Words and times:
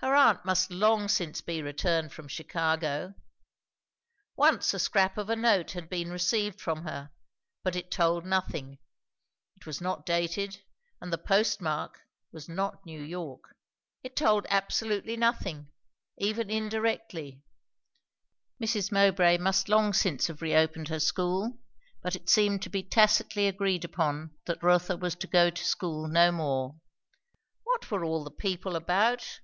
Her 0.00 0.16
aunt 0.16 0.44
must 0.44 0.72
long 0.72 1.06
since 1.06 1.40
be 1.42 1.62
returned 1.62 2.12
from 2.12 2.26
Chicago. 2.26 3.14
Once 4.34 4.74
a 4.74 4.80
scrap 4.80 5.16
of 5.16 5.30
a 5.30 5.36
note 5.36 5.70
had 5.72 5.88
been 5.88 6.10
received 6.10 6.60
from 6.60 6.82
her, 6.82 7.12
but 7.62 7.76
it 7.76 7.88
told 7.92 8.26
nothing. 8.26 8.78
It 9.56 9.64
was 9.64 9.80
not 9.80 10.04
dated, 10.04 10.60
and 11.00 11.12
the 11.12 11.18
postmark 11.18 12.00
was 12.32 12.48
not 12.48 12.84
New 12.84 13.00
York. 13.00 13.54
It 14.02 14.16
told 14.16 14.44
absolutely 14.50 15.16
nothing, 15.16 15.68
even 16.18 16.50
indirectly. 16.50 17.40
Airs. 18.60 18.90
Mowbray 18.90 19.38
must 19.38 19.68
long 19.68 19.92
since 19.92 20.26
have 20.26 20.42
reopened 20.42 20.88
her 20.88 20.98
school, 20.98 21.60
but 22.02 22.16
it 22.16 22.28
seemed 22.28 22.60
to 22.62 22.70
be 22.70 22.82
tacitly 22.82 23.46
agreed 23.46 23.84
upon 23.84 24.34
that 24.46 24.64
Rotha 24.64 24.96
was 24.96 25.14
to 25.14 25.28
go 25.28 25.48
to 25.50 25.64
school 25.64 26.08
no 26.08 26.32
more. 26.32 26.74
What 27.62 27.88
were 27.92 28.02
all 28.02 28.24
the 28.24 28.32
people 28.32 28.74
about? 28.74 29.38